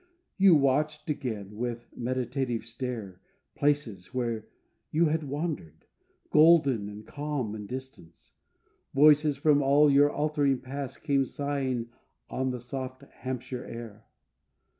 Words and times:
You 0.35 0.55
watched 0.55 1.11
again 1.11 1.57
with 1.57 1.87
meditative 1.95 2.65
stare 2.65 3.21
Places 3.53 4.15
where 4.15 4.47
you 4.89 5.05
had 5.05 5.21
wandered, 5.29 5.85
Golden 6.31 6.89
and 6.89 7.05
calm 7.05 7.53
in 7.53 7.67
distance: 7.67 8.33
Voices 8.95 9.37
from 9.37 9.61
all 9.61 9.91
your 9.91 10.09
altering 10.09 10.57
past 10.59 11.03
came 11.03 11.23
sighing 11.23 11.89
On 12.31 12.49
the 12.49 12.59
soft 12.59 13.03
Hampshire 13.19 13.63
air. 13.63 14.07